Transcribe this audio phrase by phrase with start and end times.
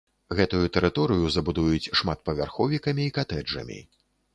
[0.37, 3.83] Гэтую тэрыторыю забудуюць шматпавярховікамі і катэджамі.